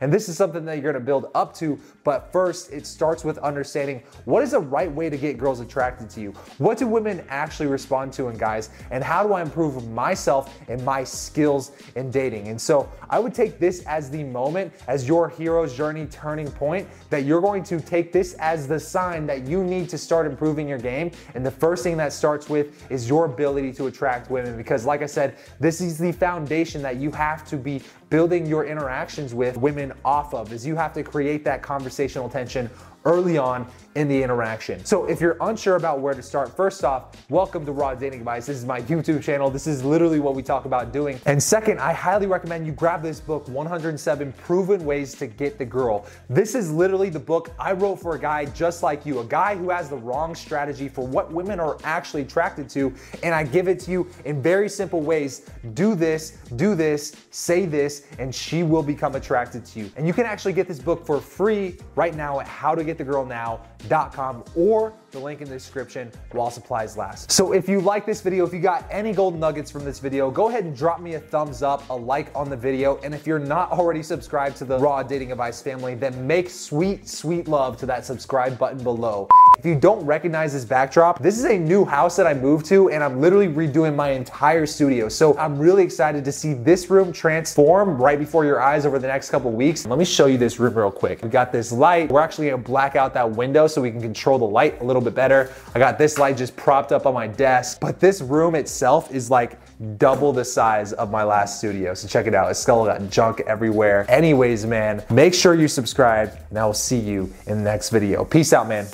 And 0.00 0.12
this 0.12 0.28
is 0.28 0.36
something 0.36 0.64
that 0.64 0.80
you're 0.80 0.92
gonna 0.92 1.04
build 1.04 1.30
up 1.34 1.54
to, 1.56 1.78
but 2.04 2.32
first 2.32 2.72
it 2.72 2.86
starts 2.86 3.24
with 3.24 3.38
understanding 3.38 4.02
what 4.24 4.42
is 4.42 4.52
the 4.52 4.60
right 4.60 4.90
way 4.90 5.10
to 5.10 5.16
get 5.16 5.38
girls 5.38 5.60
attracted 5.60 6.08
to 6.10 6.20
you? 6.20 6.32
What 6.58 6.78
do 6.78 6.86
women 6.86 7.24
actually 7.28 7.66
respond 7.66 8.12
to 8.14 8.28
in 8.28 8.36
guys? 8.36 8.70
And 8.90 9.04
how 9.04 9.26
do 9.26 9.32
I 9.32 9.42
improve 9.42 9.88
myself 9.90 10.58
and 10.68 10.84
my 10.84 11.04
skills 11.04 11.72
in 11.96 12.10
dating? 12.10 12.48
And 12.48 12.60
so 12.60 12.90
I 13.08 13.18
would 13.18 13.34
take 13.34 13.58
this 13.58 13.84
as 13.86 14.10
the 14.10 14.24
moment, 14.24 14.72
as 14.88 15.06
your 15.06 15.28
hero's 15.28 15.76
journey 15.76 16.06
turning 16.06 16.50
point, 16.50 16.88
that 17.10 17.24
you're 17.24 17.40
going 17.40 17.62
to 17.64 17.80
take 17.80 18.12
this 18.12 18.34
as 18.34 18.66
the 18.66 18.78
sign 18.78 19.26
that 19.26 19.46
you 19.46 19.64
need 19.64 19.88
to 19.90 19.98
start 19.98 20.26
improving 20.26 20.68
your 20.68 20.78
game. 20.78 21.10
And 21.34 21.44
the 21.44 21.50
first 21.50 21.82
thing 21.82 21.96
that 21.98 22.12
starts 22.12 22.48
with 22.48 22.90
is 22.90 23.08
your 23.08 23.26
ability 23.26 23.72
to 23.74 23.86
attract 23.86 24.30
women. 24.30 24.56
Because, 24.56 24.86
like 24.86 25.02
I 25.02 25.06
said, 25.06 25.36
this 25.58 25.80
is 25.80 25.98
the 25.98 26.12
foundation 26.12 26.82
that 26.82 26.96
you 26.96 27.10
have 27.12 27.46
to 27.48 27.56
be 27.56 27.82
building 28.10 28.44
your 28.44 28.64
interactions 28.66 29.32
with 29.32 29.56
women 29.56 29.92
off 30.04 30.34
of 30.34 30.52
is 30.52 30.66
you 30.66 30.74
have 30.74 30.92
to 30.92 31.02
create 31.02 31.44
that 31.44 31.62
conversational 31.62 32.28
tension 32.28 32.68
early 33.04 33.38
on 33.38 33.66
in 33.94 34.08
the 34.08 34.22
interaction. 34.22 34.84
So 34.84 35.06
if 35.06 35.20
you're 35.20 35.36
unsure 35.40 35.76
about 35.76 36.00
where 36.00 36.14
to 36.14 36.22
start, 36.22 36.54
first 36.54 36.84
off, 36.84 37.16
welcome 37.30 37.66
to 37.66 37.72
Raw 37.72 37.94
Dating 37.94 38.20
Advice. 38.20 38.46
This 38.46 38.58
is 38.58 38.64
my 38.64 38.82
YouTube 38.82 39.22
channel. 39.22 39.50
This 39.50 39.66
is 39.66 39.82
literally 39.82 40.20
what 40.20 40.34
we 40.34 40.42
talk 40.42 40.64
about 40.64 40.92
doing. 40.92 41.18
And 41.26 41.42
second, 41.42 41.80
I 41.80 41.92
highly 41.92 42.26
recommend 42.26 42.66
you 42.66 42.72
grab 42.72 43.02
this 43.02 43.18
book, 43.18 43.48
107 43.48 44.32
Proven 44.34 44.84
Ways 44.84 45.14
to 45.14 45.26
Get 45.26 45.58
the 45.58 45.64
Girl. 45.64 46.06
This 46.28 46.54
is 46.54 46.70
literally 46.70 47.10
the 47.10 47.18
book 47.18 47.50
I 47.58 47.72
wrote 47.72 47.96
for 47.96 48.14
a 48.14 48.18
guy 48.18 48.44
just 48.44 48.82
like 48.82 49.04
you, 49.04 49.20
a 49.20 49.24
guy 49.24 49.56
who 49.56 49.70
has 49.70 49.88
the 49.88 49.96
wrong 49.96 50.34
strategy 50.34 50.88
for 50.88 51.06
what 51.06 51.32
women 51.32 51.58
are 51.58 51.78
actually 51.82 52.22
attracted 52.22 52.68
to. 52.70 52.92
And 53.22 53.34
I 53.34 53.42
give 53.42 53.66
it 53.66 53.80
to 53.80 53.90
you 53.90 54.08
in 54.24 54.40
very 54.42 54.68
simple 54.68 55.00
ways. 55.00 55.50
Do 55.74 55.94
this, 55.94 56.38
do 56.56 56.74
this, 56.74 57.16
say 57.30 57.66
this, 57.66 58.06
and 58.18 58.32
she 58.34 58.62
will 58.62 58.82
become 58.82 59.16
attracted 59.16 59.64
to 59.66 59.80
you. 59.80 59.90
And 59.96 60.06
you 60.06 60.12
can 60.12 60.26
actually 60.26 60.52
get 60.52 60.68
this 60.68 60.78
book 60.78 61.04
for 61.04 61.20
free 61.20 61.76
right 61.96 62.14
now 62.14 62.40
at 62.40 62.46
How 62.46 62.74
to 62.74 62.84
Get 62.84 62.89
the 62.98 63.04
Girl 63.04 63.24
Now 63.24 63.60
com 63.88 64.44
or 64.54 64.92
the 65.10 65.18
link 65.18 65.40
in 65.40 65.48
the 65.48 65.54
description 65.54 66.10
while 66.32 66.50
supplies 66.50 66.96
last. 66.96 67.32
So 67.32 67.52
if 67.52 67.68
you 67.68 67.80
like 67.80 68.06
this 68.06 68.20
video, 68.20 68.46
if 68.46 68.52
you 68.52 68.60
got 68.60 68.86
any 68.90 69.12
golden 69.12 69.40
nuggets 69.40 69.70
from 69.70 69.84
this 69.84 69.98
video, 69.98 70.30
go 70.30 70.48
ahead 70.48 70.64
and 70.64 70.76
drop 70.76 71.00
me 71.00 71.14
a 71.14 71.20
thumbs 71.20 71.62
up, 71.62 71.88
a 71.90 71.94
like 71.94 72.30
on 72.34 72.48
the 72.48 72.56
video. 72.56 72.98
And 72.98 73.14
if 73.14 73.26
you're 73.26 73.38
not 73.38 73.72
already 73.72 74.02
subscribed 74.02 74.56
to 74.58 74.64
the 74.64 74.78
Raw 74.78 75.02
Dating 75.02 75.32
Advice 75.32 75.60
family, 75.60 75.94
then 75.94 76.26
make 76.26 76.48
sweet, 76.48 77.08
sweet 77.08 77.48
love 77.48 77.76
to 77.78 77.86
that 77.86 78.06
subscribe 78.06 78.58
button 78.58 78.82
below. 78.82 79.28
If 79.58 79.66
you 79.66 79.74
don't 79.74 80.04
recognize 80.06 80.54
this 80.54 80.64
backdrop, 80.64 81.18
this 81.20 81.38
is 81.38 81.44
a 81.44 81.58
new 81.58 81.84
house 81.84 82.16
that 82.16 82.26
I 82.26 82.32
moved 82.32 82.64
to 82.66 82.88
and 82.90 83.04
I'm 83.04 83.20
literally 83.20 83.48
redoing 83.48 83.94
my 83.94 84.10
entire 84.10 84.64
studio. 84.64 85.08
So 85.08 85.36
I'm 85.36 85.58
really 85.58 85.82
excited 85.82 86.24
to 86.24 86.32
see 86.32 86.54
this 86.54 86.88
room 86.88 87.12
transform 87.12 88.00
right 88.00 88.18
before 88.18 88.44
your 88.44 88.62
eyes 88.62 88.86
over 88.86 88.98
the 88.98 89.08
next 89.08 89.28
couple 89.28 89.50
weeks. 89.50 89.84
Let 89.84 89.98
me 89.98 90.04
show 90.04 90.26
you 90.26 90.38
this 90.38 90.58
room 90.58 90.74
real 90.74 90.90
quick. 90.90 91.22
We 91.22 91.28
got 91.28 91.52
this 91.52 91.72
light. 91.72 92.10
We're 92.10 92.22
actually 92.22 92.48
gonna 92.48 92.62
black 92.62 92.96
out 92.96 93.12
that 93.14 93.30
window 93.30 93.66
so 93.72 93.80
we 93.80 93.90
can 93.90 94.00
control 94.00 94.38
the 94.38 94.44
light 94.44 94.80
a 94.80 94.84
little 94.84 95.02
bit 95.02 95.14
better. 95.14 95.52
I 95.74 95.78
got 95.78 95.98
this 95.98 96.18
light 96.18 96.36
just 96.36 96.56
propped 96.56 96.92
up 96.92 97.06
on 97.06 97.14
my 97.14 97.26
desk, 97.26 97.78
but 97.80 98.00
this 98.00 98.20
room 98.20 98.54
itself 98.54 99.10
is 99.12 99.30
like 99.30 99.58
double 99.98 100.32
the 100.32 100.44
size 100.44 100.92
of 100.92 101.10
my 101.10 101.24
last 101.24 101.58
studio. 101.58 101.94
So 101.94 102.08
check 102.08 102.26
it 102.26 102.34
out. 102.34 102.50
It's 102.50 102.60
still 102.60 102.84
got 102.84 103.08
junk 103.10 103.40
everywhere. 103.46 104.04
Anyways, 104.08 104.66
man, 104.66 105.04
make 105.10 105.34
sure 105.34 105.54
you 105.54 105.68
subscribe 105.68 106.36
and 106.50 106.58
I 106.58 106.66
will 106.66 106.74
see 106.74 106.98
you 106.98 107.32
in 107.46 107.58
the 107.58 107.64
next 107.64 107.90
video. 107.90 108.24
Peace 108.24 108.52
out, 108.52 108.68
man. 108.68 108.86